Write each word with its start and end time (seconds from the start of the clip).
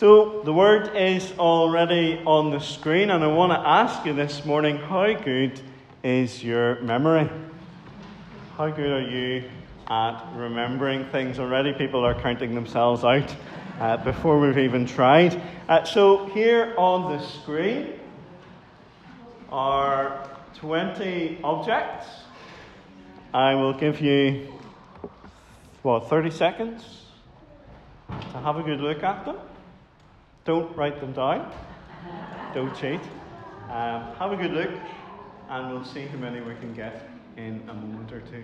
So 0.00 0.40
the 0.44 0.52
word 0.54 0.96
is 0.96 1.30
already 1.38 2.22
on 2.24 2.50
the 2.50 2.58
screen, 2.58 3.10
and 3.10 3.22
I 3.22 3.26
want 3.26 3.52
to 3.52 3.58
ask 3.58 4.06
you 4.06 4.14
this 4.14 4.46
morning 4.46 4.78
how 4.78 5.12
good 5.12 5.60
is 6.02 6.42
your 6.42 6.80
memory? 6.80 7.28
How 8.56 8.70
good 8.70 8.90
are 8.90 9.06
you 9.06 9.44
at 9.88 10.24
remembering 10.34 11.04
things 11.10 11.38
already? 11.38 11.74
People 11.74 12.02
are 12.02 12.18
counting 12.18 12.54
themselves 12.54 13.04
out 13.04 13.36
uh, 13.78 13.98
before 13.98 14.40
we've 14.40 14.56
even 14.56 14.86
tried. 14.86 15.38
Uh, 15.68 15.84
so 15.84 16.24
here 16.28 16.72
on 16.78 17.14
the 17.14 17.22
screen 17.22 17.92
are 19.52 20.26
20 20.54 21.40
objects. 21.44 22.06
I 23.34 23.54
will 23.54 23.74
give 23.74 24.00
you, 24.00 24.50
what, 25.82 26.08
30 26.08 26.30
seconds 26.30 27.02
to 28.08 28.38
have 28.38 28.56
a 28.56 28.62
good 28.62 28.80
look 28.80 29.02
at 29.02 29.26
them. 29.26 29.36
Don't 30.44 30.74
write 30.76 31.00
them 31.00 31.12
down. 31.12 31.52
Don't 32.54 32.74
cheat. 32.74 33.00
Um, 33.68 34.14
have 34.16 34.32
a 34.32 34.36
good 34.36 34.52
look, 34.52 34.70
and 35.48 35.70
we'll 35.70 35.84
see 35.84 36.06
how 36.06 36.16
many 36.16 36.40
we 36.40 36.54
can 36.56 36.72
get 36.74 37.08
in 37.36 37.62
a 37.68 37.74
moment 37.74 38.10
or 38.12 38.20
two. 38.20 38.42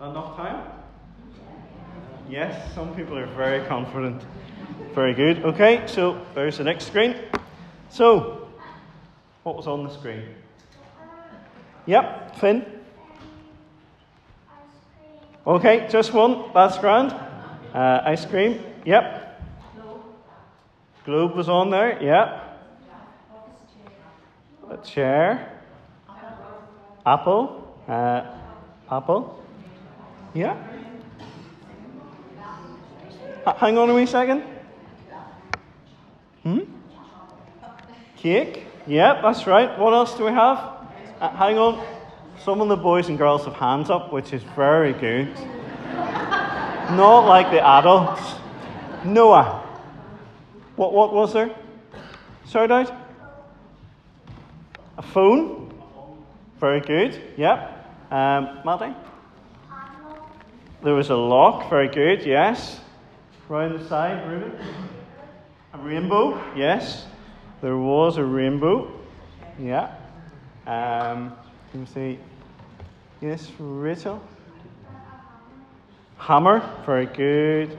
Enough 0.00 0.36
time? 0.36 0.70
Yes, 2.28 2.74
some 2.74 2.94
people 2.94 3.16
are 3.16 3.26
very 3.34 3.66
confident. 3.66 4.22
Very 4.94 5.12
good. 5.12 5.44
Okay, 5.44 5.82
so 5.88 6.24
there's 6.36 6.58
the 6.58 6.62
next 6.62 6.86
screen. 6.86 7.16
So, 7.90 8.48
what 9.42 9.56
was 9.56 9.66
on 9.66 9.82
the 9.82 9.90
screen? 9.90 10.22
Yep, 11.86 12.36
Finn. 12.36 12.64
Okay, 15.44 15.88
just 15.90 16.12
one. 16.12 16.44
That's 16.54 16.78
grand. 16.78 17.10
Uh, 17.10 18.02
ice 18.04 18.24
cream. 18.24 18.62
Yep. 18.84 19.42
Globe 21.04 21.34
was 21.34 21.48
on 21.48 21.70
there. 21.70 22.00
Yep. 22.00 22.60
A 24.70 24.76
chair. 24.86 25.60
Apple. 27.04 27.76
Uh, 27.88 28.22
apple. 28.88 29.42
Yeah. 30.34 30.56
Hang 33.58 33.76
on 33.76 33.90
a 33.90 33.94
wee 33.94 34.06
second. 34.06 34.53
Hmm? 36.44 36.60
Cake? 38.16 38.66
Yep, 38.86 39.22
that's 39.22 39.46
right. 39.46 39.78
What 39.78 39.92
else 39.94 40.14
do 40.14 40.24
we 40.24 40.30
have? 40.30 40.58
Uh, 41.20 41.30
hang 41.30 41.58
on. 41.58 41.84
Some 42.42 42.60
of 42.60 42.68
the 42.68 42.76
boys 42.76 43.08
and 43.08 43.16
girls 43.16 43.46
have 43.46 43.54
hands 43.54 43.88
up, 43.88 44.12
which 44.12 44.32
is 44.32 44.42
very 44.54 44.92
good. 44.92 45.34
Not 46.92 47.20
like 47.20 47.50
the 47.50 47.66
adults. 47.66 48.20
Noah. 49.04 49.62
What, 50.76 50.92
what 50.92 51.14
was 51.14 51.32
there? 51.32 51.54
Shout 52.46 52.70
out. 52.70 52.92
A 54.98 55.02
phone. 55.02 55.72
Very 56.60 56.80
good. 56.80 57.20
Yep. 57.38 58.10
Um, 58.10 58.58
Maddie? 58.64 58.94
There 60.82 60.94
was 60.94 61.08
a 61.08 61.16
lock. 61.16 61.70
Very 61.70 61.88
good. 61.88 62.26
Yes. 62.26 62.80
Round 63.48 63.80
the 63.80 63.88
side, 63.88 64.28
Ruben. 64.28 64.52
Rainbow. 65.84 66.42
Yes. 66.56 67.04
There 67.60 67.76
was 67.76 68.16
a 68.16 68.24
rainbow. 68.24 68.90
Yeah. 69.58 69.94
Um, 70.66 71.34
let 71.72 71.80
me 71.80 71.86
see. 71.86 72.18
Yes, 73.20 73.50
Rachel. 73.58 74.22
Hammer. 76.16 76.62
Very 76.86 77.04
good. 77.04 77.76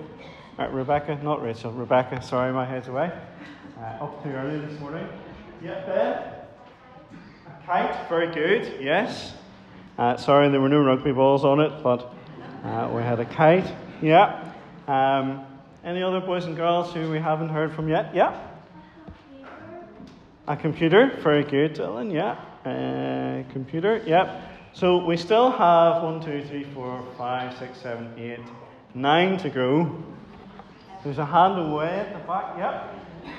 Right, 0.58 0.72
Rebecca. 0.72 1.20
Not 1.24 1.42
Rachel. 1.42 1.72
Rebecca. 1.72 2.22
Sorry, 2.22 2.54
my 2.54 2.64
head's 2.64 2.88
away. 2.88 3.12
Uh, 3.80 4.04
up 4.04 4.24
too 4.24 4.30
early 4.30 4.60
this 4.60 4.80
morning. 4.80 5.08
Yeah, 5.64 5.84
Ben. 5.88 6.24
A 7.48 7.66
kite. 7.66 8.08
Very 8.08 8.32
good. 8.32 8.82
Yes. 8.82 9.34
Uh, 9.98 10.16
sorry, 10.18 10.50
there 10.50 10.62
were 10.62 10.70
no 10.70 10.80
rugby 10.80 11.12
balls 11.12 11.44
on 11.44 11.60
it, 11.60 11.82
but 11.82 12.14
uh, 12.64 12.92
we 12.94 13.02
had 13.02 13.20
a 13.20 13.26
kite. 13.26 13.74
Yeah. 14.00 14.52
Um, 14.88 15.44
any 15.86 16.02
other 16.02 16.20
boys 16.20 16.46
and 16.46 16.56
girls 16.56 16.92
who 16.94 17.12
we 17.12 17.20
haven't 17.20 17.50
heard 17.50 17.74
from 17.74 17.88
yet? 17.88 18.14
Yeah. 18.14 18.36
A 20.48 20.58
computer. 20.58 21.12
Very 21.22 21.44
good, 21.44 21.76
Dylan. 21.76 22.12
Yeah. 22.12 22.40
Uh, 22.66 23.44
computer. 23.54 24.02
Yep. 24.06 24.42
So 24.74 25.06
we 25.06 25.16
still 25.16 25.52
have 25.52 26.02
one, 26.02 26.20
two, 26.22 26.44
three, 26.46 26.64
four, 26.74 27.06
five, 27.18 27.56
six, 27.60 27.78
seven, 27.78 28.12
eight, 28.18 28.40
nine 28.96 29.38
to 29.38 29.50
go. 29.50 30.04
There's 31.04 31.20
a 31.20 31.26
hand 31.26 31.60
away 31.60 32.00
at 32.00 32.14
the 32.14 32.28
back. 32.28 32.58
Yep. 32.58 33.36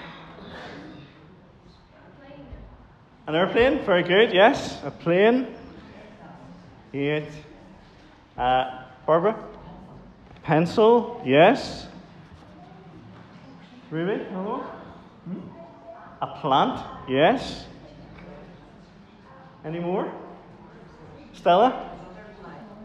An 3.26 3.34
airplane. 3.34 3.84
Very 3.84 4.04
good. 4.04 4.32
Yes. 4.32 4.80
A 4.84 4.90
plane. 4.92 5.48
Eight. 6.94 7.26
Uh, 8.38 8.84
Barbara? 9.04 9.36
Pencil. 10.44 11.20
Yes. 11.24 11.88
Ruby? 13.90 14.24
Hello? 14.32 14.58
Hmm? 15.24 15.40
A 16.20 16.26
plant. 16.40 16.84
Yes. 17.08 17.66
Any 19.64 19.78
more? 19.78 20.10
Stella? 21.32 21.90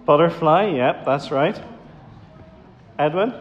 Butterfly. 0.05 0.71
Yep, 0.75 1.05
that's 1.05 1.31
right. 1.31 1.59
Edwin? 2.99 3.33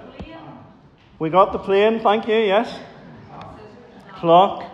We 1.19 1.29
got 1.29 1.53
the 1.53 1.59
plane, 1.59 2.01
thank 2.01 2.27
you, 2.29 2.37
yes. 2.37 2.79
Clock. 4.15 4.65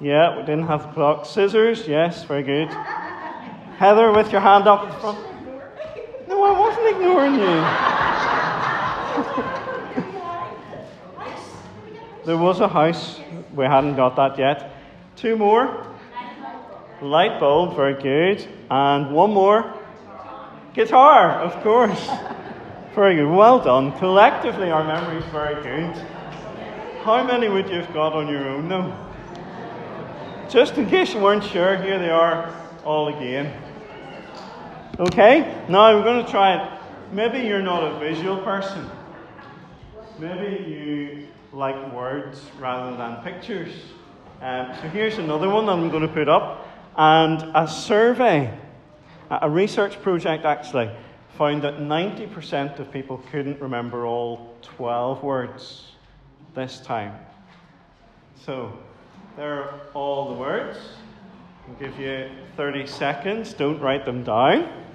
Yeah, 0.00 0.36
we 0.36 0.42
didn't 0.42 0.68
have 0.68 0.92
clock. 0.94 1.26
Scissors, 1.26 1.88
yes, 1.88 2.22
very 2.24 2.44
good. 2.44 2.68
Heather, 3.78 4.12
with 4.12 4.30
your 4.30 4.40
hand 4.40 4.68
up 4.68 4.84
in 4.84 5.00
front. 5.00 5.18
No, 6.28 6.44
I 6.44 6.58
wasn't 6.58 6.86
ignoring 6.96 7.34
you. 7.34 7.95
There 12.26 12.36
was 12.36 12.60
a 12.60 12.66
house. 12.66 13.20
We 13.54 13.64
hadn't 13.64 13.94
got 13.94 14.16
that 14.16 14.36
yet. 14.36 14.72
Two 15.14 15.36
more. 15.36 15.86
Light 17.00 17.38
bulb, 17.38 17.76
very 17.76 17.94
good. 17.94 18.46
And 18.68 19.14
one 19.14 19.30
more. 19.30 19.72
Guitar, 20.74 21.40
of 21.40 21.62
course. 21.62 22.10
Very 22.96 23.16
good. 23.16 23.30
Well 23.30 23.60
done. 23.60 23.96
Collectively, 23.98 24.70
our 24.70 24.82
memory 24.82 25.18
is 25.18 25.24
very 25.26 25.62
good. 25.62 25.94
How 27.04 27.22
many 27.22 27.48
would 27.48 27.68
you 27.68 27.76
have 27.76 27.94
got 27.94 28.12
on 28.12 28.26
your 28.26 28.48
own, 28.48 28.68
though? 28.68 28.92
Just 30.48 30.76
in 30.78 30.88
case 30.90 31.14
you 31.14 31.20
weren't 31.20 31.44
sure, 31.44 31.76
here 31.76 31.98
they 32.00 32.10
are 32.10 32.52
all 32.84 33.08
again. 33.08 33.52
Okay, 34.98 35.64
now 35.68 35.96
we're 35.96 36.02
going 36.02 36.24
to 36.24 36.30
try 36.30 36.56
it. 36.56 36.80
Maybe 37.12 37.46
you're 37.46 37.62
not 37.62 37.84
a 37.84 37.98
visual 38.00 38.38
person. 38.38 38.90
Maybe 40.18 40.64
you 40.64 41.28
like 41.56 41.90
words 41.92 42.42
rather 42.60 42.94
than 42.98 43.16
pictures. 43.22 43.72
Um, 44.42 44.74
so 44.74 44.88
here's 44.88 45.16
another 45.16 45.48
one 45.48 45.66
I'm 45.70 45.88
going 45.88 46.02
to 46.02 46.08
put 46.08 46.28
up. 46.28 46.68
And 46.96 47.42
a 47.54 47.66
survey, 47.66 48.52
a 49.30 49.48
research 49.48 50.00
project 50.02 50.44
actually, 50.44 50.90
found 51.38 51.62
that 51.62 51.78
90% 51.78 52.78
of 52.78 52.92
people 52.92 53.22
couldn't 53.30 53.58
remember 53.60 54.04
all 54.04 54.54
12 54.60 55.22
words 55.22 55.92
this 56.54 56.80
time. 56.80 57.14
So 58.44 58.78
there 59.36 59.54
are 59.54 59.80
all 59.94 60.28
the 60.34 60.38
words. 60.38 60.78
I'll 61.68 61.74
give 61.76 61.98
you 61.98 62.28
30 62.58 62.86
seconds. 62.86 63.54
Don't 63.54 63.80
write 63.80 64.04
them 64.04 64.24
down. 64.24 64.85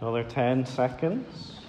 Another 0.00 0.24
10 0.24 0.64
seconds. 0.64 1.60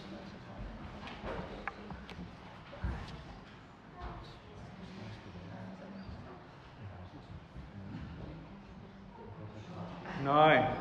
Now, 10.23 10.77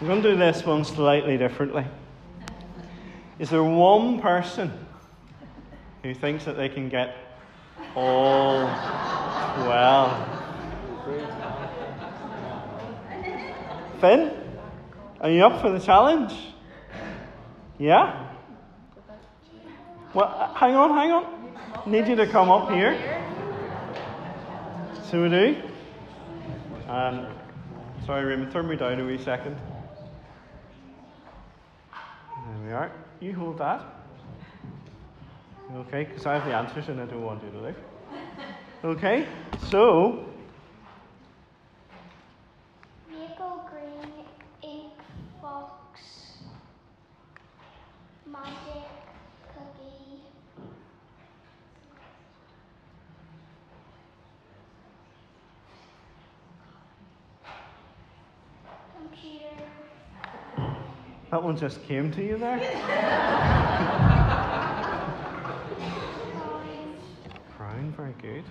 I'm 0.00 0.06
going 0.06 0.20
to 0.20 0.32
do 0.32 0.36
this 0.36 0.66
one 0.66 0.84
slightly 0.84 1.38
differently. 1.38 1.86
Is 3.38 3.50
there 3.50 3.62
one 3.62 4.20
person 4.20 4.72
who 6.02 6.12
thinks 6.12 6.44
that 6.44 6.56
they 6.56 6.68
can 6.68 6.88
get 6.88 7.14
all 7.94 8.62
12? 9.64 10.28
Finn, 14.00 14.32
are 15.20 15.30
you 15.30 15.44
up 15.44 15.60
for 15.60 15.70
the 15.70 15.78
challenge? 15.78 16.34
Yeah? 17.78 18.28
Well, 20.14 20.54
hang 20.54 20.74
on, 20.74 20.90
hang 20.90 21.10
on. 21.10 21.90
Need 21.90 22.06
you 22.08 22.16
to 22.16 22.26
come 22.26 22.50
up 22.50 22.70
here. 22.70 22.96
So 25.10 25.22
we 25.22 25.28
do. 25.28 25.62
Um, 26.88 27.26
sorry, 28.06 28.24
Raymond, 28.24 28.52
turn 28.52 28.68
me 28.68 28.76
down 28.76 29.00
a 29.00 29.04
wee 29.04 29.18
second. 29.18 29.56
There 31.92 32.66
we 32.66 32.72
are. 32.72 32.92
You 33.20 33.34
hold 33.34 33.58
that. 33.58 33.82
Okay, 35.74 36.04
because 36.04 36.26
I 36.26 36.34
have 36.34 36.46
the 36.46 36.54
answers 36.54 36.88
and 36.88 37.00
I 37.00 37.06
don't 37.06 37.22
want 37.22 37.42
you 37.42 37.50
to 37.50 37.58
look. 37.58 37.76
Okay, 38.84 39.26
so 39.70 40.26
Vehicle 43.10 43.68
green 43.70 44.12
ink 44.62 44.92
fox 45.40 46.13
magic 48.34 48.90
cookie 49.54 50.22
computer 58.96 59.44
that 61.30 61.42
one 61.42 61.56
just 61.56 61.82
came 61.84 62.10
to 62.10 62.24
you 62.24 62.36
there. 62.36 62.58
Crown, 67.56 67.94
very 67.96 68.14
good. 68.20 68.44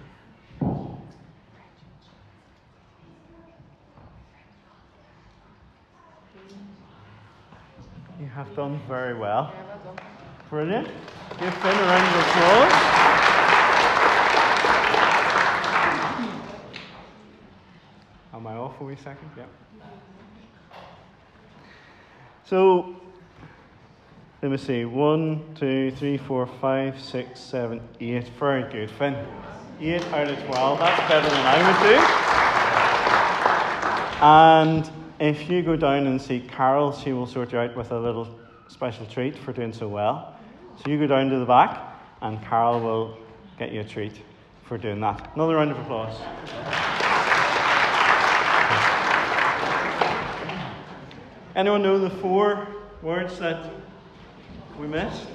You 8.19 8.27
have 8.33 8.55
done 8.55 8.79
very 8.87 9.17
well. 9.17 9.53
Brilliant. 10.53 10.85
Give 11.39 11.51
Finn 11.51 11.75
a 11.75 11.81
round 11.81 12.05
of 12.05 12.13
applause. 12.21 12.73
Am 18.35 18.45
I 18.45 18.53
off 18.53 18.77
for 18.77 18.83
a 18.83 18.85
wee 18.85 18.95
second? 18.95 19.31
Yeah. 19.35 19.47
So, 22.45 22.95
let 24.43 24.51
me 24.51 24.57
see. 24.57 24.85
One, 24.85 25.55
two, 25.55 25.89
three, 25.89 26.19
four, 26.19 26.45
five, 26.45 27.01
six, 27.01 27.39
seven, 27.39 27.81
eight. 27.99 28.27
Very 28.37 28.71
good, 28.71 28.91
Finn. 28.91 29.17
Eight 29.81 30.05
out 30.13 30.27
of 30.27 30.37
twelve. 30.45 30.77
That's 30.77 31.09
better 31.09 31.31
than 31.31 31.47
I 31.47 31.57
would 31.65 31.79
do. 34.77 34.83
And 34.85 34.87
if 35.19 35.49
you 35.49 35.63
go 35.63 35.75
down 35.75 36.05
and 36.05 36.21
see 36.21 36.41
Carol, 36.41 36.91
she 36.91 37.11
will 37.11 37.25
sort 37.25 37.53
you 37.53 37.57
out 37.57 37.75
with 37.75 37.89
a 37.89 37.99
little 37.99 38.27
special 38.67 39.07
treat 39.07 39.35
for 39.35 39.51
doing 39.51 39.73
so 39.73 39.87
well. 39.87 40.32
So 40.81 40.89
you 40.89 40.97
go 40.99 41.07
down 41.07 41.29
to 41.29 41.39
the 41.39 41.45
back, 41.45 41.79
and 42.21 42.41
Carol 42.43 42.79
will 42.79 43.17
get 43.59 43.71
you 43.71 43.81
a 43.81 43.83
treat 43.83 44.21
for 44.63 44.77
doing 44.77 44.99
that. 45.01 45.31
Another 45.35 45.55
round 45.55 45.71
of 45.71 45.79
applause. 45.79 46.17
Anyone 51.55 51.83
know 51.83 51.99
the 51.99 52.09
four 52.09 52.67
words 53.03 53.37
that 53.39 53.71
we 54.79 54.87
missed? 54.87 55.27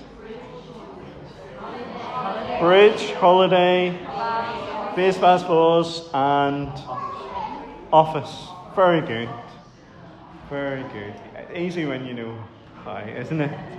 Bridge, 2.61 3.13
holiday, 3.13 3.91
base 4.97 5.17
basketballs, 5.17 6.09
and 6.13 6.69
office. 7.93 8.49
Very 8.75 9.01
good. 9.01 9.29
Very 10.51 10.83
good. 10.93 11.15
Easy 11.57 11.85
when 11.85 12.05
you 12.05 12.15
know 12.15 12.45
how, 12.85 12.99
isn't 12.99 13.41
it? 13.41 13.78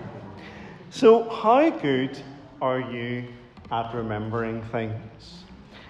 So, 0.91 1.29
how 1.29 1.69
good 1.69 2.17
are 2.63 2.79
you 2.79 3.25
at 3.71 3.93
remembering 3.93 4.63
things? 4.71 5.43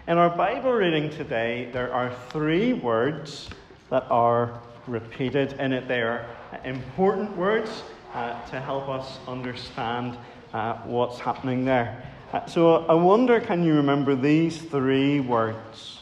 In 0.10 0.18
our 0.18 0.30
Bible 0.30 0.74
reading 0.74 1.10
today, 1.10 1.70
there 1.72 1.94
are 1.94 2.14
three 2.32 2.74
words 2.74 3.50
that 3.92 4.06
are 4.12 4.60
repeated 4.88 5.54
in 5.54 5.72
it. 5.72 5.88
They 5.88 6.02
are 6.02 6.26
important 6.66 7.36
words 7.38 7.84
uh, 8.14 8.46
to 8.48 8.60
help 8.60 8.90
us 8.90 9.20
understand 9.26 10.18
uh, 10.54 10.74
what's 10.80 11.18
happening 11.18 11.64
there. 11.64 12.04
Uh, 12.34 12.46
so, 12.46 12.86
I 12.88 12.94
wonder 12.94 13.40
can 13.40 13.64
you 13.64 13.76
remember 13.76 14.16
these 14.16 14.62
three 14.62 15.22
words 15.22 16.00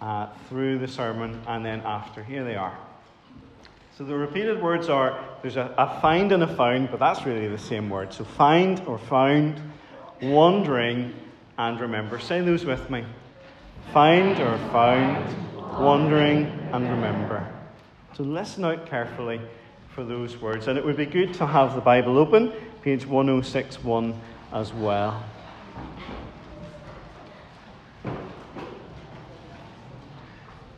uh, 0.00 0.28
through 0.48 0.78
the 0.78 0.88
sermon 0.88 1.38
and 1.46 1.62
then 1.66 1.80
after? 1.80 2.24
Here 2.24 2.44
they 2.44 2.56
are. 2.56 2.78
So 3.98 4.04
the 4.04 4.16
repeated 4.16 4.62
words 4.62 4.88
are 4.88 5.22
there's 5.42 5.56
a, 5.56 5.74
a, 5.76 6.00
find 6.00 6.32
and 6.32 6.42
a 6.42 6.56
found, 6.56 6.90
but 6.90 6.98
that's 6.98 7.26
really 7.26 7.46
the 7.48 7.58
same 7.58 7.90
word. 7.90 8.14
So 8.14 8.24
find 8.24 8.80
or 8.86 8.96
found, 8.96 9.60
wandering, 10.22 11.12
and 11.58 11.78
remember. 11.78 12.18
Say 12.18 12.40
those 12.40 12.64
with 12.64 12.88
me. 12.88 13.04
Find 13.92 14.40
or 14.40 14.56
found, 14.70 15.36
wandering, 15.78 16.46
and 16.72 16.88
remember. 16.88 17.46
So 18.16 18.22
listen 18.22 18.64
out 18.64 18.86
carefully 18.86 19.42
for 19.90 20.04
those 20.04 20.40
words. 20.40 20.68
And 20.68 20.78
it 20.78 20.84
would 20.84 20.96
be 20.96 21.04
good 21.04 21.34
to 21.34 21.46
have 21.46 21.74
the 21.74 21.82
Bible 21.82 22.16
open, 22.16 22.50
page 22.80 23.04
1061 23.04 24.18
as 24.54 24.72
well. 24.72 25.22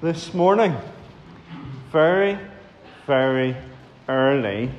This 0.03 0.35
morning, 0.35 0.77
very 1.93 2.39
very 3.07 3.57
early, 4.09 4.71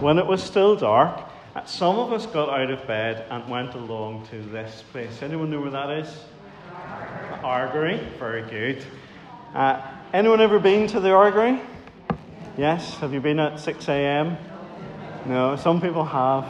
when 0.00 0.18
it 0.18 0.26
was 0.26 0.42
still 0.42 0.76
dark, 0.76 1.28
some 1.66 1.98
of 1.98 2.12
us 2.12 2.26
got 2.26 2.48
out 2.48 2.70
of 2.70 2.86
bed 2.86 3.26
and 3.30 3.48
went 3.48 3.74
along 3.74 4.26
to 4.28 4.42
this 4.42 4.82
place. 4.90 5.22
Anyone 5.22 5.50
know 5.50 5.60
where 5.60 5.70
that 5.70 5.90
is? 5.90 6.24
Argery. 7.42 7.98
Very 8.18 8.42
good. 8.42 8.84
Uh, 9.54 9.80
anyone 10.12 10.40
ever 10.40 10.58
been 10.58 10.86
to 10.88 11.00
the 11.00 11.10
Argery? 11.10 11.60
Yes. 12.56 12.96
Have 12.98 13.12
you 13.12 13.20
been 13.20 13.38
at 13.38 13.60
6 13.60 13.88
a.m.? 13.88 14.36
No. 15.26 15.56
Some 15.56 15.80
people 15.80 16.04
have. 16.04 16.46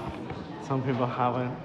Some 0.66 0.82
people 0.82 1.06
haven't. 1.06 1.56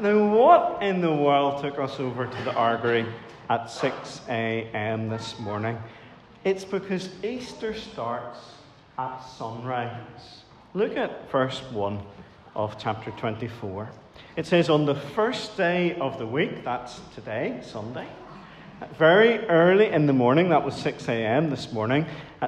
Now, 0.00 0.34
what 0.34 0.82
in 0.82 1.00
the 1.00 1.12
world 1.12 1.62
took 1.62 1.78
us 1.78 1.98
over 2.00 2.26
to 2.26 2.42
the 2.44 2.54
Argery 2.54 3.06
at 3.48 3.70
6 3.70 4.20
a.m. 4.28 5.08
this 5.08 5.38
morning? 5.38 5.78
It's 6.44 6.64
because 6.64 7.10
Easter 7.22 7.74
starts 7.74 8.38
at 8.98 9.18
sunrise. 9.20 10.42
Look 10.74 10.96
at 10.96 11.30
verse 11.30 11.62
1 11.70 12.00
of 12.56 12.76
chapter 12.78 13.12
24. 13.12 13.88
It 14.36 14.44
says, 14.44 14.68
On 14.68 14.86
the 14.86 14.96
first 14.96 15.56
day 15.56 15.94
of 15.94 16.18
the 16.18 16.26
week, 16.26 16.64
that's 16.64 17.00
today, 17.14 17.60
Sunday, 17.62 18.08
very 18.98 19.38
early 19.46 19.86
in 19.86 20.06
the 20.06 20.12
morning, 20.12 20.48
that 20.48 20.64
was 20.64 20.74
6 20.74 21.08
a.m. 21.08 21.48
this 21.48 21.72
morning, 21.72 22.06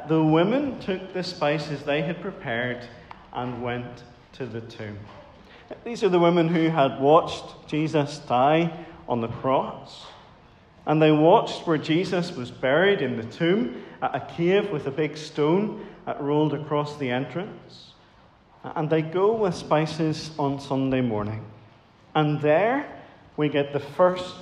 the 0.09 0.23
women 0.23 0.79
took 0.81 1.13
the 1.13 1.23
spices 1.23 1.83
they 1.85 2.03
had 2.03 2.21
prepared 2.21 2.85
and 3.33 3.63
went 3.63 4.03
to 4.33 4.47
the 4.47 4.61
tomb. 4.61 4.99
These 5.85 6.03
are 6.03 6.09
the 6.09 6.19
women 6.19 6.49
who 6.49 6.69
had 6.69 7.01
watched 7.01 7.69
Jesus 7.69 8.19
die 8.19 8.87
on 9.09 9.21
the 9.21 9.29
cross. 9.29 10.07
And 10.85 11.01
they 11.01 11.13
watched 11.13 11.67
where 11.67 11.79
Jesus 11.79 12.33
was 12.33 12.51
buried 12.51 13.03
in 13.03 13.17
the 13.17 13.25
tomb, 13.25 13.85
at 14.03 14.15
a 14.15 14.35
cave 14.35 14.71
with 14.71 14.87
a 14.87 14.91
big 14.91 15.17
stone 15.17 15.87
rolled 16.21 16.55
across 16.55 16.97
the 16.99 17.11
entrance. 17.11 17.93
And 18.63 18.91
they 18.91 19.03
go 19.03 19.35
with 19.35 19.55
spices 19.55 20.31
on 20.39 20.61
Sunday 20.61 21.01
morning. 21.01 21.45
And 22.15 22.41
there 22.41 22.87
we 23.37 23.49
get 23.49 23.73
the 23.73 23.81
first 23.81 24.35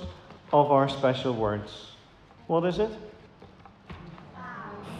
of 0.51 0.71
our 0.71 0.89
special 0.89 1.33
words. 1.33 1.91
What 2.47 2.65
is 2.65 2.79
it? 2.79 2.91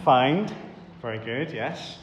Find. 0.04 0.54
Very 1.02 1.18
good, 1.18 1.52
yes. 1.52 1.98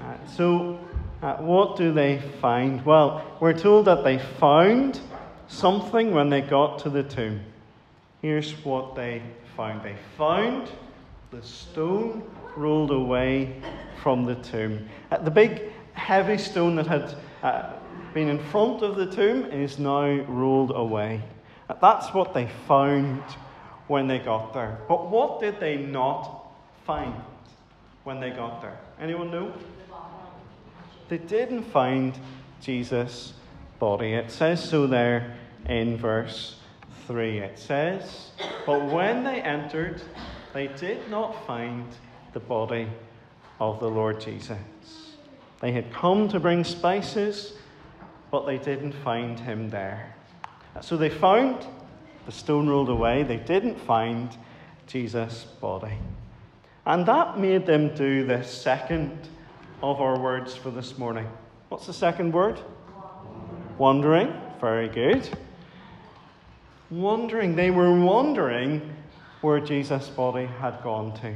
Uh, 0.00 0.14
so, 0.26 0.78
uh, 1.22 1.36
what 1.36 1.76
do 1.76 1.92
they 1.92 2.18
find? 2.40 2.84
Well, 2.84 3.24
we're 3.40 3.58
told 3.58 3.86
that 3.86 4.04
they 4.04 4.18
found 4.18 5.00
something 5.48 6.12
when 6.12 6.28
they 6.28 6.42
got 6.42 6.78
to 6.80 6.90
the 6.90 7.02
tomb. 7.02 7.40
Here's 8.20 8.52
what 8.64 8.94
they 8.94 9.22
found 9.56 9.82
they 9.82 9.96
found 10.18 10.68
the 11.30 11.42
stone 11.42 12.22
rolled 12.56 12.90
away 12.90 13.60
from 14.02 14.24
the 14.24 14.34
tomb. 14.36 14.88
Uh, 15.10 15.18
the 15.18 15.30
big 15.30 15.72
heavy 15.92 16.38
stone 16.38 16.76
that 16.76 16.86
had 16.86 17.14
uh, 17.42 17.72
been 18.14 18.28
in 18.28 18.38
front 18.38 18.82
of 18.82 18.96
the 18.96 19.06
tomb 19.06 19.44
is 19.46 19.78
now 19.78 20.06
rolled 20.24 20.72
away. 20.74 21.22
Uh, 21.68 21.74
that's 21.80 22.14
what 22.14 22.32
they 22.32 22.48
found 22.66 23.22
when 23.88 24.06
they 24.06 24.18
got 24.18 24.52
there. 24.52 24.78
But 24.88 25.10
what 25.10 25.40
did 25.40 25.60
they 25.60 25.76
not 25.76 26.46
find 26.84 27.14
when 28.04 28.20
they 28.20 28.30
got 28.30 28.62
there? 28.62 28.78
Anyone 29.00 29.30
know? 29.30 29.52
They 31.08 31.18
didn't 31.18 31.62
find 31.64 32.18
Jesus' 32.60 33.32
body. 33.78 34.14
It 34.14 34.30
says 34.30 34.66
so 34.68 34.86
there 34.86 35.36
in 35.68 35.96
verse 35.96 36.56
3. 37.06 37.38
It 37.38 37.58
says, 37.58 38.30
But 38.64 38.86
when 38.86 39.22
they 39.22 39.40
entered, 39.40 40.02
they 40.52 40.68
did 40.68 41.08
not 41.10 41.46
find 41.46 41.86
the 42.36 42.40
body 42.40 42.86
of 43.60 43.80
the 43.80 43.88
Lord 43.88 44.20
Jesus. 44.20 44.58
They 45.60 45.72
had 45.72 45.90
come 45.90 46.28
to 46.28 46.38
bring 46.38 46.64
spices, 46.64 47.54
but 48.30 48.44
they 48.44 48.58
didn't 48.58 48.92
find 48.92 49.40
him 49.40 49.70
there. 49.70 50.14
So 50.82 50.98
they 50.98 51.08
found 51.08 51.66
the 52.26 52.32
stone 52.32 52.68
rolled 52.68 52.90
away, 52.90 53.22
they 53.22 53.38
didn't 53.38 53.80
find 53.80 54.36
Jesus' 54.86 55.44
body. 55.62 55.94
And 56.84 57.06
that 57.06 57.38
made 57.38 57.64
them 57.64 57.94
do 57.94 58.26
the 58.26 58.42
second 58.42 59.18
of 59.82 60.02
our 60.02 60.20
words 60.20 60.54
for 60.54 60.70
this 60.70 60.98
morning. 60.98 61.26
What's 61.70 61.86
the 61.86 61.94
second 61.94 62.34
word? 62.34 62.60
Wondering. 63.78 64.30
Very 64.60 64.90
good. 64.90 65.26
Wondering. 66.90 67.56
They 67.56 67.70
were 67.70 67.98
wondering 67.98 68.94
where 69.40 69.58
Jesus' 69.58 70.10
body 70.10 70.44
had 70.44 70.82
gone 70.82 71.18
to. 71.22 71.34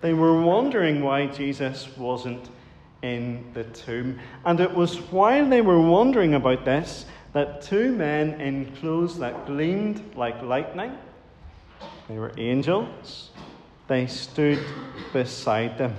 They 0.00 0.12
were 0.12 0.40
wondering 0.40 1.02
why 1.02 1.26
Jesus 1.26 1.88
wasn't 1.96 2.50
in 3.02 3.44
the 3.54 3.64
tomb. 3.64 4.18
And 4.44 4.60
it 4.60 4.72
was 4.72 4.98
while 5.10 5.48
they 5.48 5.62
were 5.62 5.80
wondering 5.80 6.34
about 6.34 6.64
this 6.64 7.06
that 7.32 7.60
two 7.62 7.92
men 7.92 8.40
in 8.40 8.74
clothes 8.76 9.18
that 9.18 9.46
gleamed 9.46 10.02
like 10.14 10.40
lightning, 10.42 10.96
they 12.08 12.18
were 12.18 12.32
angels, 12.38 13.30
they 13.88 14.06
stood 14.06 14.58
beside 15.12 15.76
them. 15.76 15.94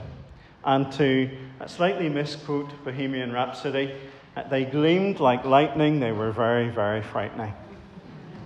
And 0.66 0.92
to 0.94 1.30
slightly 1.68 2.10
misquote 2.10 2.72
Bohemian 2.84 3.32
Rhapsody, 3.32 3.94
uh, 4.36 4.48
they 4.50 4.66
gleamed 4.66 5.20
like 5.20 5.46
lightning, 5.46 6.00
they 6.00 6.12
were 6.12 6.32
very, 6.32 6.70
very 6.70 7.02
frightening. 7.02 7.54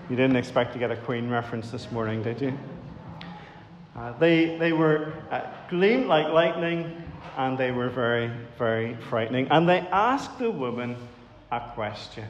You 0.10 0.16
didn't 0.16 0.36
expect 0.36 0.74
to 0.74 0.80
get 0.80 0.92
a 0.92 0.98
Queen 0.98 1.30
reference 1.30 1.72
this 1.72 1.92
morning, 1.92 2.22
did 2.22 2.42
you? 2.42 2.58
Uh, 3.96 4.18
they, 4.20 4.58
they 4.58 4.72
were 4.72 5.14
uh, 5.32 5.42
gleamed 5.70 6.08
like 6.08 6.28
lightning 6.32 7.04
and 7.38 7.58
they 7.58 7.72
were 7.72 7.90
very, 7.90 8.32
very 8.58 8.96
frightening. 9.10 9.48
And 9.50 9.68
they 9.68 9.80
asked 9.80 10.40
the 10.40 10.50
woman 10.50 10.96
a 11.52 11.60
question. 11.74 12.26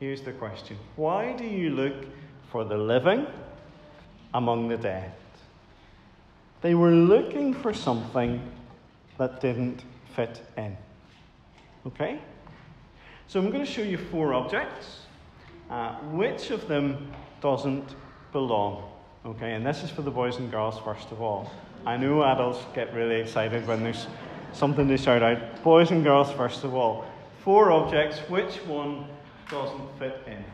Here's 0.00 0.22
the 0.22 0.32
question 0.32 0.76
Why 0.96 1.32
do 1.32 1.44
you 1.44 1.70
look 1.70 1.94
for 2.50 2.64
the 2.64 2.76
living 2.76 3.26
among 4.32 4.68
the 4.68 4.76
dead? 4.76 5.12
They 6.60 6.74
were 6.74 6.92
looking 6.92 7.54
for 7.54 7.72
something 7.74 8.40
that 9.18 9.40
didn't 9.40 9.84
fit 10.16 10.40
in. 10.56 10.76
Okay? 11.86 12.20
So 13.26 13.38
I'm 13.38 13.50
going 13.50 13.64
to 13.64 13.70
show 13.70 13.82
you 13.82 13.98
four 13.98 14.34
objects. 14.34 15.00
Uh, 15.70 15.94
which 16.12 16.50
of 16.50 16.68
them 16.68 17.12
doesn't 17.40 17.94
belong? 18.32 18.93
Okay, 19.26 19.54
and 19.54 19.64
this 19.64 19.82
is 19.82 19.88
for 19.88 20.02
the 20.02 20.10
boys 20.10 20.36
and 20.36 20.50
girls 20.50 20.78
first 20.80 21.10
of 21.10 21.22
all. 21.22 21.50
I 21.86 21.96
know 21.96 22.22
adults 22.24 22.58
get 22.74 22.92
really 22.92 23.22
excited 23.22 23.66
when 23.66 23.82
there's 23.82 24.06
something 24.52 24.86
to 24.86 24.98
shout 24.98 25.22
out. 25.22 25.62
Boys 25.62 25.90
and 25.90 26.04
girls 26.04 26.30
first 26.32 26.62
of 26.62 26.74
all. 26.74 27.06
Four 27.42 27.72
objects, 27.72 28.18
which 28.28 28.56
one 28.66 29.06
doesn't 29.50 29.98
fit 29.98 30.20
in? 30.26 30.44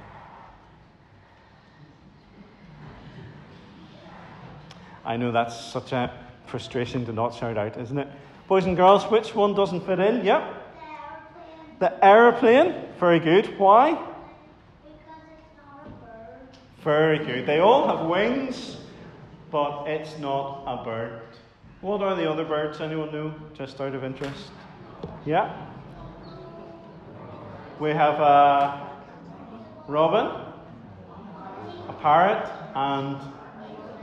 I 5.05 5.17
know 5.17 5.33
that's 5.33 5.59
such 5.59 5.91
a 5.91 6.13
frustration 6.47 7.05
to 7.07 7.13
not 7.13 7.35
shout 7.35 7.59
out, 7.59 7.77
isn't 7.77 7.99
it? 7.99 8.07
Boys 8.47 8.67
and 8.67 8.77
girls, 8.77 9.03
which 9.11 9.35
one 9.35 9.53
doesn't 9.53 9.85
fit 9.85 9.99
in? 9.99 10.25
Yep. 10.25 10.45
The 11.81 12.05
aeroplane. 12.05 12.85
Very 13.01 13.19
good. 13.19 13.59
Why? 13.59 14.10
Very 16.83 17.19
good. 17.19 17.47
They 17.47 17.59
all 17.59 17.87
have 17.87 18.07
wings, 18.07 18.79
but 19.51 19.87
it's 19.87 20.19
not 20.19 20.65
a 20.67 20.83
bird. 20.83 21.21
What 21.83 22.03
are 22.03 22.15
the 22.15 22.31
other 22.31 22.45
birds? 22.45 22.81
Anyone 22.81 23.13
know? 23.13 23.35
Just 23.55 23.81
out 23.81 23.95
of 23.95 24.03
interest. 24.03 24.51
Yeah. 25.27 25.67
We 27.79 27.91
have 27.91 28.21
a 28.21 28.91
robin, 29.89 30.27
a 31.89 31.93
parrot, 32.01 32.51
and 32.75 33.19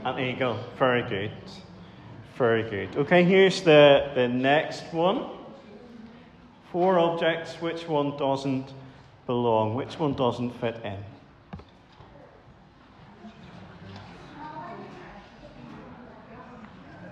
an 0.04 0.18
eagle. 0.20 0.58
Very 0.78 1.02
good. 1.08 1.32
Very 2.36 2.62
good. 2.62 2.96
Okay, 2.96 3.24
here's 3.24 3.62
the, 3.62 4.12
the 4.14 4.28
next 4.28 4.92
one. 4.92 5.26
Four 6.70 6.98
objects. 7.00 7.60
Which 7.60 7.88
one 7.88 8.16
doesn't 8.16 8.72
belong? 9.26 9.74
Which 9.74 9.98
one 9.98 10.14
doesn't 10.14 10.50
fit 10.60 10.80
in? 10.84 11.17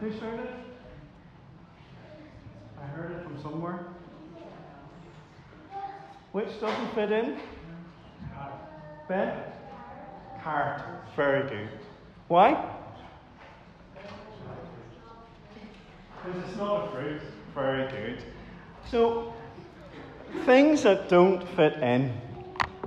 Who 0.06 0.12
heard 0.20 0.38
it? 0.38 0.50
I 2.80 2.86
heard 2.86 3.10
it 3.10 3.24
from 3.24 3.42
somewhere. 3.42 3.86
Which 6.30 6.60
doesn't 6.60 6.94
fit 6.94 7.10
in? 7.10 7.36
Bed? 9.08 9.52
Cart. 10.44 10.82
Very 11.16 11.48
good. 11.48 11.68
Why? 12.28 12.70
Because 16.24 16.42
it's 16.48 16.56
not 16.56 16.86
a 16.86 16.90
fruit. 16.92 17.22
Very 17.52 17.90
good. 17.90 18.22
So, 18.88 19.34
things 20.44 20.84
that 20.84 21.08
don't 21.08 21.42
fit 21.56 21.82
in. 21.82 22.12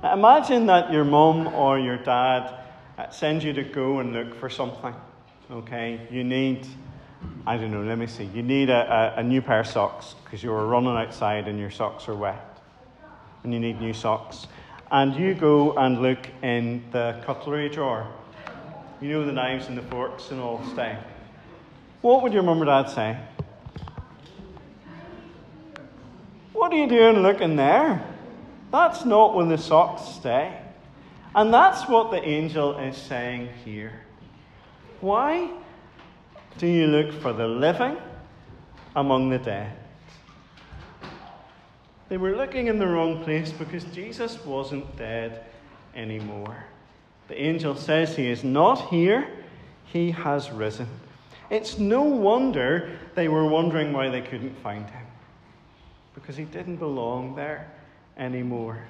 Imagine 0.02 0.64
that 0.66 0.90
your 0.90 1.04
mum 1.04 1.48
or 1.48 1.78
your 1.78 1.98
dad 1.98 2.64
uh, 2.96 3.10
sends 3.10 3.44
you 3.44 3.52
to 3.52 3.62
go 3.62 3.98
and 3.98 4.14
look 4.14 4.34
for 4.34 4.48
something. 4.48 4.94
Okay, 5.50 6.00
you 6.10 6.24
need 6.24 6.66
I 7.46 7.56
don't 7.56 7.70
know, 7.70 7.82
let 7.82 7.98
me 7.98 8.06
see. 8.06 8.24
You 8.24 8.42
need 8.42 8.70
a, 8.70 9.14
a, 9.16 9.20
a 9.20 9.22
new 9.22 9.42
pair 9.42 9.60
of 9.60 9.66
socks 9.66 10.14
because 10.24 10.42
you 10.42 10.50
were 10.50 10.66
running 10.66 10.96
outside 10.96 11.48
and 11.48 11.58
your 11.58 11.70
socks 11.70 12.08
are 12.08 12.14
wet. 12.14 12.58
And 13.42 13.52
you 13.52 13.60
need 13.60 13.80
new 13.80 13.92
socks. 13.92 14.46
And 14.90 15.14
you 15.14 15.34
go 15.34 15.76
and 15.76 16.02
look 16.02 16.28
in 16.42 16.84
the 16.92 17.20
cutlery 17.24 17.68
drawer. 17.68 18.06
You 19.00 19.08
know 19.10 19.24
the 19.24 19.32
knives 19.32 19.68
and 19.68 19.78
the 19.78 19.82
forks 19.82 20.30
and 20.30 20.40
all 20.40 20.62
stay. 20.72 20.98
What 22.02 22.22
would 22.22 22.32
your 22.32 22.42
mum 22.42 22.62
or 22.62 22.66
dad 22.66 22.90
say? 22.90 23.18
What 26.52 26.72
are 26.72 26.76
you 26.76 26.88
doing 26.88 27.22
looking 27.22 27.56
there? 27.56 28.04
That's 28.70 29.04
not 29.04 29.34
when 29.34 29.48
the 29.48 29.58
socks 29.58 30.02
stay. 30.02 30.56
And 31.34 31.52
that's 31.52 31.88
what 31.88 32.10
the 32.10 32.22
angel 32.22 32.78
is 32.78 32.96
saying 32.96 33.48
here. 33.64 33.92
Why 35.00 35.50
do 36.58 36.66
you 36.66 36.86
look 36.86 37.12
for 37.12 37.32
the 37.32 37.46
living 37.46 37.96
among 38.96 39.30
the 39.30 39.38
dead? 39.38 39.76
They 42.08 42.16
were 42.16 42.36
looking 42.36 42.66
in 42.66 42.78
the 42.78 42.86
wrong 42.86 43.22
place 43.22 43.52
because 43.52 43.84
Jesus 43.84 44.44
wasn't 44.44 44.96
dead 44.96 45.44
anymore. 45.94 46.64
The 47.28 47.40
angel 47.40 47.76
says 47.76 48.16
he 48.16 48.26
is 48.26 48.42
not 48.42 48.88
here, 48.88 49.28
he 49.86 50.10
has 50.10 50.50
risen. 50.50 50.88
It's 51.50 51.78
no 51.78 52.02
wonder 52.02 52.98
they 53.14 53.28
were 53.28 53.46
wondering 53.46 53.92
why 53.92 54.08
they 54.08 54.20
couldn't 54.20 54.56
find 54.56 54.88
him 54.90 55.06
because 56.14 56.36
he 56.36 56.44
didn't 56.44 56.76
belong 56.76 57.34
there 57.34 57.70
anymore. 58.16 58.82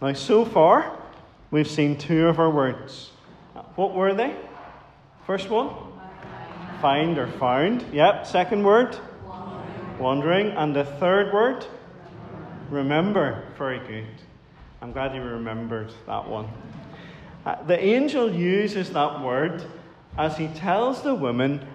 Now, 0.00 0.12
so 0.12 0.44
far, 0.44 0.98
we've 1.50 1.68
seen 1.68 1.96
two 1.96 2.28
of 2.28 2.38
our 2.38 2.50
words. 2.50 3.10
What 3.76 3.94
were 3.94 4.12
they? 4.12 4.34
First 5.26 5.48
one? 5.48 5.70
Find 6.80 7.16
or 7.18 7.26
found. 7.26 7.84
Yep. 7.92 8.26
Second 8.26 8.62
word? 8.62 8.98
Wandering. 9.24 9.98
Wandering. 9.98 10.50
And 10.50 10.76
the 10.76 10.84
third 10.84 11.32
word? 11.32 11.64
Remember. 12.70 13.44
Very 13.56 13.78
good. 13.78 14.06
I'm 14.82 14.92
glad 14.92 15.14
you 15.14 15.22
remembered 15.22 15.92
that 16.06 16.28
one. 16.28 16.48
Uh, 17.46 17.62
the 17.62 17.82
angel 17.82 18.30
uses 18.30 18.90
that 18.90 19.22
word 19.22 19.64
as 20.18 20.36
he 20.36 20.48
tells 20.48 21.02
the 21.02 21.14
women 21.14 21.66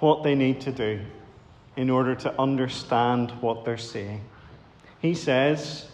what 0.00 0.22
they 0.22 0.34
need 0.34 0.60
to 0.62 0.72
do 0.72 1.00
in 1.76 1.88
order 1.88 2.14
to 2.14 2.40
understand 2.40 3.30
what 3.40 3.64
they're 3.64 3.78
saying. 3.78 4.20
He 5.00 5.14
says, 5.14 5.88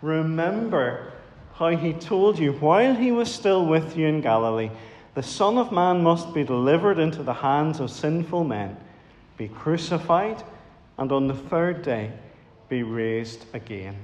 Remember 0.00 1.12
how 1.54 1.68
he 1.68 1.92
told 1.92 2.38
you 2.38 2.52
while 2.52 2.94
he 2.94 3.12
was 3.12 3.32
still 3.32 3.64
with 3.64 3.96
you 3.96 4.06
in 4.06 4.20
Galilee 4.20 4.70
the 5.14 5.22
Son 5.22 5.58
of 5.58 5.72
Man 5.72 6.02
must 6.02 6.32
be 6.32 6.44
delivered 6.44 6.98
into 6.98 7.22
the 7.22 7.34
hands 7.34 7.80
of 7.80 7.90
sinful 7.90 8.44
men, 8.44 8.76
be 9.36 9.48
crucified, 9.48 10.42
and 10.98 11.12
on 11.12 11.26
the 11.26 11.34
third 11.34 11.82
day 11.82 12.12
be 12.68 12.82
raised 12.82 13.44
again. 13.54 13.96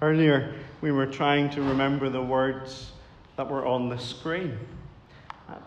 Earlier, 0.00 0.54
we 0.80 0.92
were 0.92 1.06
trying 1.06 1.50
to 1.50 1.62
remember 1.62 2.08
the 2.08 2.22
words 2.22 2.92
that 3.36 3.50
were 3.50 3.66
on 3.66 3.88
the 3.88 3.98
screen. 3.98 4.58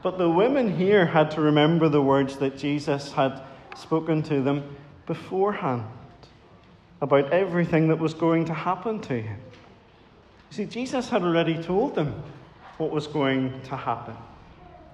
But 0.02 0.18
the 0.18 0.30
women 0.30 0.76
here 0.76 1.06
had 1.06 1.32
to 1.32 1.42
remember 1.42 1.90
the 1.90 2.02
words 2.02 2.38
that 2.38 2.58
Jesus 2.58 3.12
had 3.12 3.42
spoken 3.76 4.24
to 4.24 4.42
them 4.42 4.76
beforehand. 5.06 5.84
about 7.02 7.32
everything 7.32 7.90
that 7.90 8.00
was 8.00 8.14
going 8.14 8.46
to 8.46 8.54
happen 8.54 9.00
to 9.02 9.22
him. 9.22 9.40
You 10.50 10.58
see, 10.58 10.66
Jesus 10.66 11.10
had 11.10 11.22
already 11.24 11.62
told 11.62 11.96
them 11.96 12.24
what 12.78 12.92
was 12.92 13.08
going 13.08 13.62
to 13.64 13.76
happen. 13.76 14.16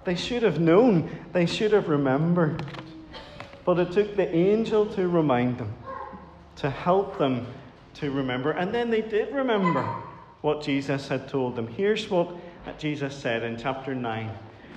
They 0.04 0.16
should 0.16 0.44
have 0.44 0.60
known, 0.60 1.10
they 1.32 1.46
should 1.46 1.72
have 1.72 1.90
remembered. 1.90 2.66
But 3.66 3.80
it 3.80 3.92
took 3.92 4.16
the 4.16 4.30
angel 4.34 4.86
to 4.88 5.08
remind 5.08 5.58
them, 5.58 5.74
to 6.58 6.70
help 6.70 7.18
them 7.18 7.48
to 7.96 8.12
remember. 8.12 8.52
And 8.52 8.74
then 8.74 8.90
they 8.90 9.02
did 9.02 9.34
remember 9.34 9.84
what 10.42 10.62
Jesus 10.62 11.08
had 11.08 11.30
told 11.30 11.56
them. 11.56 11.68
Here's 11.68 12.10
what 12.10 12.36
Jesus 12.78 13.16
said 13.16 13.44
in 13.44 13.58
chapter 13.58 13.96
9 13.96 14.30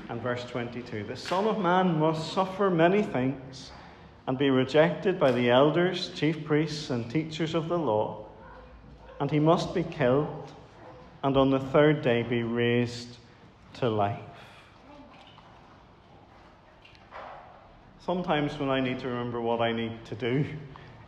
and 0.08 0.22
verse 0.22 0.44
22 0.44 1.04
The 1.04 1.16
Son 1.16 1.46
of 1.46 1.58
Man 1.58 1.98
must 1.98 2.32
suffer 2.32 2.70
many 2.70 3.02
things 3.02 3.72
and 4.26 4.38
be 4.38 4.50
rejected 4.50 5.18
by 5.18 5.32
the 5.32 5.50
elders, 5.50 6.10
chief 6.14 6.44
priests, 6.44 6.90
and 6.90 7.10
teachers 7.10 7.54
of 7.54 7.68
the 7.68 7.78
law, 7.78 8.26
and 9.20 9.30
he 9.30 9.38
must 9.38 9.74
be 9.74 9.84
killed, 9.84 10.52
and 11.22 11.36
on 11.36 11.50
the 11.50 11.60
third 11.60 12.02
day 12.02 12.22
be 12.22 12.42
raised 12.42 13.16
to 13.74 13.88
life. 13.88 14.20
Sometimes, 18.04 18.56
when 18.58 18.68
I 18.68 18.80
need 18.80 19.00
to 19.00 19.08
remember 19.08 19.40
what 19.40 19.60
I 19.60 19.72
need 19.72 20.04
to 20.06 20.14
do 20.14 20.44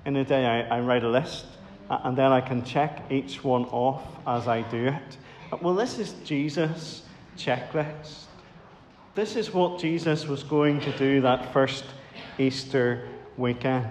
in 0.05 0.17
a 0.17 0.25
day, 0.25 0.45
I, 0.45 0.79
I 0.79 0.81
write 0.81 1.05
a 1.05 1.09
list 1.09 1.47
and 1.89 2.19
then 2.19 2.33
I 2.33 2.41
can 2.41 2.65
check 2.65 3.05
each 3.11 3.45
one 3.45 3.65
off 3.67 4.03
as 4.27 4.49
I 4.49 4.63
do 4.63 4.87
it. 4.87 5.17
Well, 5.63 5.75
this 5.75 5.99
is 5.99 6.15
Jesus' 6.25 7.03
checklist. 7.37 8.25
This 9.15 9.37
is 9.37 9.55
what 9.55 9.79
Jesus 9.79 10.27
was 10.27 10.43
going 10.43 10.81
to 10.81 10.97
do 10.99 11.21
that 11.23 11.53
first 11.53 11.85
Easter 12.39 13.09
weekend. 13.37 13.87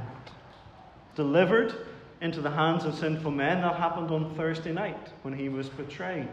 Delivered 1.16 1.76
into 2.22 2.42
the 2.42 2.50
hands 2.50 2.86
of 2.86 2.96
sinful 2.96 3.32
men, 3.32 3.62
that 3.62 3.76
happened 3.76 4.12
on 4.12 4.34
Thursday 4.36 4.74
night 4.74 5.10
when 5.22 5.34
he 5.34 5.50
was 5.50 5.70
betrayed 5.70 6.30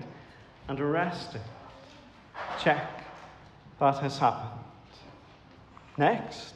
and 0.68 0.80
arrested. 0.80 1.40
Check. 2.60 3.04
That 3.80 3.98
has 3.98 4.18
happened. 4.18 4.60
Next, 5.96 6.54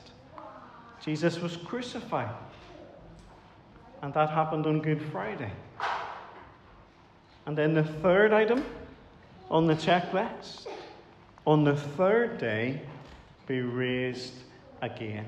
Jesus 1.05 1.41
was 1.41 1.57
crucified. 1.57 2.35
And 4.03 4.15
that 4.15 4.31
happened 4.31 4.67
on 4.67 4.81
Good 4.81 5.03
Friday. 5.11 5.51
And 7.47 7.57
then 7.57 7.75
the 7.75 7.85
third 7.85 8.33
item 8.33 8.65
on 9.51 9.67
the 9.67 9.75
checklist 9.75 10.67
on 11.47 11.65
the 11.65 11.75
third 11.75 12.39
day 12.39 12.81
be 13.47 13.63
raised 13.63 14.35
again. 14.83 15.27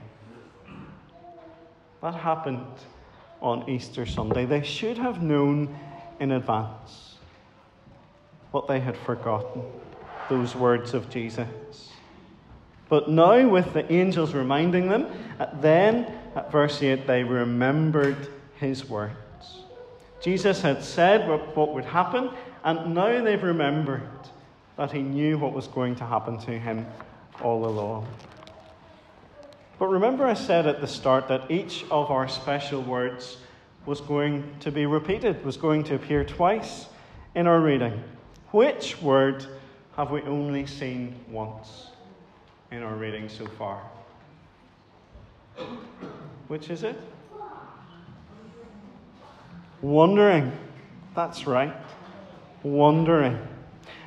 That 2.03 2.15
happened 2.15 2.67
on 3.41 3.69
Easter 3.69 4.07
Sunday. 4.07 4.45
They 4.45 4.63
should 4.63 4.99
have 4.99 5.23
known 5.23 5.75
in 6.19 6.33
advance 6.33 7.17
what 8.51 8.69
they 8.69 8.81
had 8.81 8.97
forgotten, 8.97 9.63
those 10.29 10.55
words 10.55 10.95
of 10.95 11.09
Jesus. 11.09 11.91
But 12.89 13.09
now, 13.09 13.49
with 13.49 13.73
the 13.73 13.91
angels 13.93 14.35
reminding 14.35 14.89
them, 14.89 15.07
uh, 15.39 15.47
then 15.61 16.13
at 16.35 16.51
verse 16.51 16.83
8, 16.83 17.07
they 17.07 17.23
remembered 17.23 18.29
his 18.57 18.89
words. 18.89 19.15
Jesus 20.21 20.61
had 20.61 20.83
said 20.83 21.29
what, 21.29 21.57
what 21.57 21.73
would 21.73 21.85
happen, 21.85 22.31
and 22.65 22.95
now 22.95 23.23
they've 23.23 23.43
remembered 23.43 24.09
that 24.77 24.93
he 24.93 25.03
knew 25.03 25.39
what 25.39 25.53
was 25.53 25.69
going 25.69 25.95
to 25.97 26.05
happen 26.05 26.39
to 26.39 26.59
him 26.59 26.87
all 27.43 27.65
along. 27.65 28.07
But 29.81 29.89
remember, 29.89 30.27
I 30.27 30.35
said 30.35 30.67
at 30.67 30.83
the 30.83 30.87
start 30.87 31.27
that 31.29 31.51
each 31.51 31.87
of 31.91 32.11
our 32.11 32.29
special 32.29 32.83
words 32.83 33.39
was 33.87 34.03
going 34.03 34.45
to 34.61 34.71
be 34.71 34.85
repeated, 34.85 35.43
was 35.43 35.57
going 35.57 35.85
to 35.85 35.95
appear 35.95 36.23
twice 36.23 36.85
in 37.35 37.47
our 37.47 37.61
reading. 37.61 38.05
Which 38.51 39.01
word 39.01 39.47
have 39.97 40.11
we 40.11 40.21
only 40.23 40.67
seen 40.67 41.15
once 41.31 41.87
in 42.71 42.83
our 42.83 42.95
reading 42.95 43.31
so 43.31 43.47
far? 43.47 43.81
Which 46.49 46.69
is 46.69 46.83
it? 46.83 47.01
Wondering. 49.81 50.53
That's 51.15 51.47
right. 51.47 51.75
Wondering. 52.63 53.39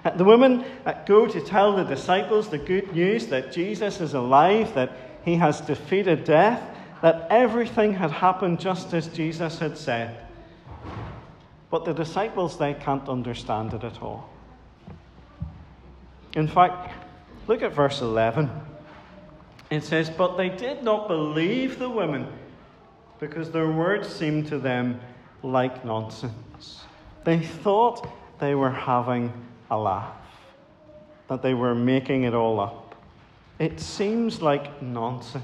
Uh, 0.05 0.11
the 0.11 0.23
women 0.23 0.65
uh, 0.85 0.93
go 1.07 1.25
to 1.25 1.41
tell 1.41 1.75
the 1.75 1.83
disciples 1.83 2.49
the 2.49 2.59
good 2.59 2.93
news 2.93 3.25
that 3.27 3.51
Jesus 3.51 4.01
is 4.01 4.13
alive, 4.13 4.71
that 4.75 5.02
he 5.23 5.35
has 5.35 5.61
defeated 5.61 6.23
death, 6.23 6.61
that 7.01 7.27
everything 7.29 7.93
had 7.93 8.11
happened 8.11 8.59
just 8.59 8.93
as 8.93 9.07
Jesus 9.07 9.59
had 9.59 9.77
said. 9.77 10.17
But 11.69 11.85
the 11.85 11.93
disciples, 11.93 12.57
they 12.57 12.73
can't 12.73 13.07
understand 13.09 13.73
it 13.73 13.83
at 13.83 14.01
all. 14.01 14.29
In 16.35 16.47
fact, 16.47 16.93
look 17.47 17.61
at 17.61 17.73
verse 17.73 18.01
11. 18.01 18.49
It 19.69 19.83
says, 19.83 20.09
But 20.09 20.37
they 20.37 20.49
did 20.49 20.83
not 20.83 21.07
believe 21.07 21.79
the 21.79 21.89
women 21.89 22.27
because 23.19 23.51
their 23.51 23.69
words 23.69 24.07
seemed 24.07 24.47
to 24.47 24.59
them 24.59 24.99
like 25.41 25.83
nonsense. 25.85 26.85
They 27.23 27.39
thought 27.39 28.07
they 28.39 28.55
were 28.55 28.71
having 28.71 29.31
a 29.71 29.77
laugh, 29.77 30.15
that 31.27 31.41
they 31.41 31.53
were 31.53 31.73
making 31.73 32.23
it 32.23 32.33
all 32.33 32.59
up. 32.59 32.82
It 33.59 33.79
seems 33.79 34.41
like 34.41 34.81
nonsense. 34.81 35.43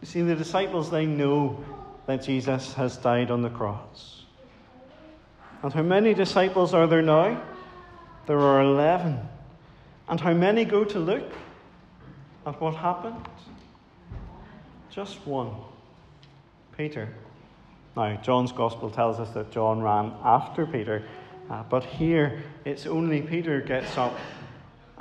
You 0.00 0.06
see, 0.06 0.22
the 0.22 0.34
disciples, 0.34 0.90
they 0.90 1.06
know 1.06 1.62
that 2.06 2.22
Jesus 2.22 2.72
has 2.74 2.96
died 2.96 3.30
on 3.30 3.42
the 3.42 3.50
cross. 3.50 4.24
And 5.62 5.72
how 5.72 5.82
many 5.82 6.14
disciples 6.14 6.72
are 6.72 6.86
there 6.86 7.02
now? 7.02 7.42
There 8.26 8.38
are 8.38 8.62
11. 8.62 9.18
And 10.08 10.20
how 10.20 10.32
many 10.32 10.64
go 10.64 10.84
to 10.84 10.98
look 10.98 11.30
at 12.46 12.60
what 12.60 12.74
happened? 12.74 13.28
Just 14.90 15.26
one 15.26 15.54
Peter. 16.76 17.08
Now, 17.96 18.16
John's 18.22 18.52
Gospel 18.52 18.90
tells 18.90 19.20
us 19.20 19.30
that 19.30 19.50
John 19.50 19.82
ran 19.82 20.12
after 20.24 20.64
Peter, 20.64 21.02
uh, 21.50 21.62
but 21.68 21.84
here 21.84 22.42
it's 22.64 22.86
only 22.86 23.20
Peter 23.20 23.60
gets 23.60 23.98
up 23.98 24.16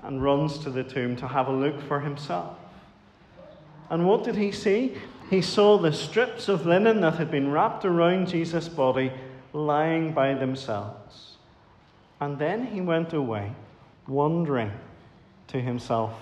and 0.04 0.24
runs 0.24 0.58
to 0.60 0.70
the 0.70 0.84
tomb 0.84 1.16
to 1.18 1.28
have 1.28 1.48
a 1.48 1.52
look 1.52 1.82
for 1.82 2.00
himself. 2.00 2.58
And 3.90 4.08
what 4.08 4.24
did 4.24 4.36
he 4.36 4.52
see? 4.52 4.96
He 5.30 5.42
saw 5.42 5.78
the 5.78 5.94
strips 5.94 6.48
of 6.48 6.66
linen 6.66 7.02
that 7.02 7.16
had 7.16 7.32
been 7.32 7.52
wrapped 7.52 7.86
around 7.86 8.28
Jesus' 8.28 8.68
body 8.68 9.12
lying 9.54 10.12
by 10.14 10.34
themselves. 10.34 11.38
And 12.20 12.38
then 12.38 12.66
he 12.68 12.82
went 12.82 13.14
away, 13.14 13.52
wondering 14.08 14.72
to 15.48 15.62
himself 15.62 16.14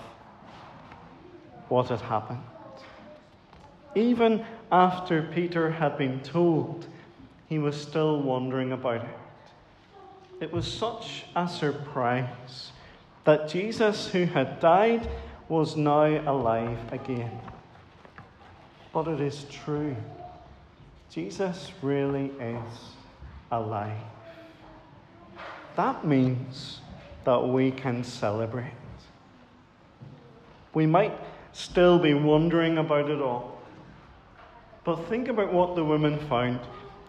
what 1.68 1.88
had 1.88 2.00
happened. 2.00 2.42
Even 3.94 4.44
after 4.70 5.22
Peter 5.22 5.70
had 5.70 5.98
been 5.98 6.20
told, 6.20 6.86
he 7.48 7.58
was 7.58 7.80
still 7.80 8.20
wondering 8.20 8.72
about 8.72 9.04
it. 9.04 9.18
It 10.40 10.52
was 10.52 10.70
such 10.70 11.24
a 11.34 11.48
surprise 11.48 12.72
that 13.28 13.46
Jesus, 13.46 14.08
who 14.08 14.24
had 14.24 14.58
died, 14.58 15.06
was 15.50 15.76
now 15.76 16.06
alive 16.32 16.78
again. 16.90 17.38
But 18.90 19.06
it 19.06 19.20
is 19.20 19.44
true. 19.50 19.94
Jesus 21.10 21.70
really 21.82 22.32
is 22.40 22.72
alive. 23.52 24.00
That 25.76 26.06
means 26.06 26.80
that 27.26 27.46
we 27.46 27.70
can 27.70 28.02
celebrate. 28.02 28.72
We 30.72 30.86
might 30.86 31.12
still 31.52 31.98
be 31.98 32.14
wondering 32.14 32.78
about 32.78 33.10
it 33.10 33.20
all. 33.20 33.60
But 34.84 35.06
think 35.10 35.28
about 35.28 35.52
what 35.52 35.76
the 35.76 35.84
women 35.84 36.18
found. 36.30 36.60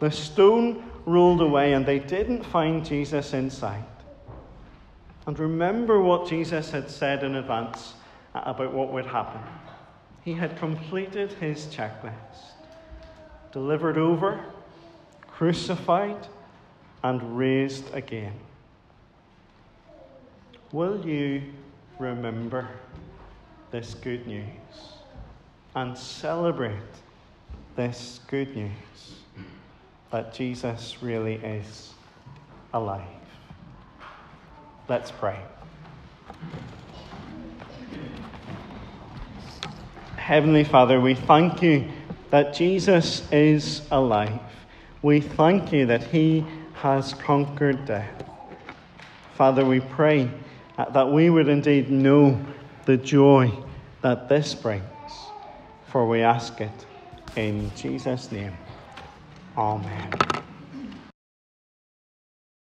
The 0.02 0.12
stone 0.12 0.84
rolled 1.06 1.40
away, 1.40 1.72
and 1.72 1.86
they 1.86 2.00
didn't 2.00 2.44
find 2.44 2.84
Jesus 2.84 3.34
inside. 3.34 3.86
And 5.26 5.38
remember 5.38 6.02
what 6.02 6.28
Jesus 6.28 6.72
had 6.72 6.90
said 6.90 7.24
in 7.24 7.36
advance 7.36 7.94
about 8.34 8.74
what 8.74 8.92
would 8.92 9.06
happen. 9.06 9.42
He 10.24 10.34
had 10.34 10.58
completed 10.58 11.34
his 11.34 11.66
checklist, 11.68 12.54
delivered 13.52 13.98
over, 13.98 14.44
crucified, 15.28 16.28
and 17.04 17.38
raised 17.38 17.94
again. 17.94 18.34
Will 20.72 21.06
you 21.06 21.44
remember 22.00 22.68
this 23.72 23.94
good 23.94 24.26
news 24.26 24.46
and 25.76 25.98
celebrate 25.98 26.74
this 27.76 28.20
good 28.28 28.56
news 28.56 29.16
that 30.12 30.34
Jesus 30.34 30.98
really 31.02 31.36
is 31.36 31.94
alive. 32.74 33.19
Let's 34.90 35.12
pray. 35.12 35.40
Heavenly 40.16 40.64
Father, 40.64 41.00
we 41.00 41.14
thank 41.14 41.62
you 41.62 41.92
that 42.32 42.56
Jesus 42.56 43.32
is 43.32 43.88
alive. 43.92 44.40
We 45.04 45.22
thank 45.22 45.72
you 45.72 45.86
that 45.86 46.06
he 46.06 46.44
has 46.74 47.14
conquered 47.14 47.86
death. 47.86 48.24
Father, 49.36 49.64
we 49.64 49.80
pray 49.80 50.32
that 50.78 51.12
we 51.12 51.30
would 51.30 51.48
indeed 51.48 51.92
know 51.92 52.44
the 52.86 52.98
joy 52.98 53.52
that 54.02 54.28
this 54.28 54.56
brings, 54.56 55.30
for 55.88 56.08
we 56.08 56.22
ask 56.22 56.60
it 56.62 56.86
in 57.36 57.72
Jesus' 57.76 58.32
name. 58.32 58.58
Amen. 59.56 60.29